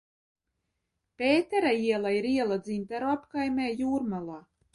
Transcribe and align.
Pētera 1.21 1.73
iela 1.81 2.15
ir 2.21 2.29
iela 2.31 2.59
Dzintaru 2.65 3.13
apkaimē 3.19 3.71
Jūrmalā. 3.85 4.41